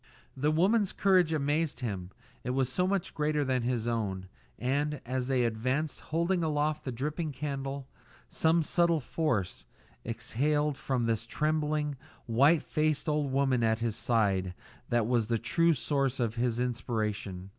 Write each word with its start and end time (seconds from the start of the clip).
The 0.35 0.49
woman's 0.49 0.93
courage 0.93 1.31
amazed 1.31 1.81
him; 1.81 2.09
it 2.43 2.49
was 2.49 2.69
so 2.69 2.87
much 2.87 3.13
greater 3.13 3.45
than 3.45 3.61
his 3.61 3.87
own; 3.87 4.29
and, 4.57 4.99
as 5.05 5.27
they 5.27 5.43
advanced, 5.43 5.99
holding 5.99 6.43
aloft 6.43 6.85
the 6.85 6.91
dripping 6.91 7.31
candle, 7.31 7.87
some 8.27 8.63
subtle 8.63 8.99
force 8.99 9.63
exhaled 10.03 10.75
from 10.75 11.05
this 11.05 11.27
trembling, 11.27 11.97
white 12.25 12.63
faced 12.63 13.07
old 13.07 13.31
woman 13.31 13.61
at 13.63 13.77
his 13.77 13.95
side 13.95 14.55
that 14.89 15.05
was 15.05 15.27
the 15.27 15.37
true 15.37 15.75
source 15.75 16.19
of 16.19 16.33
his 16.33 16.59
inspiration. 16.59 17.49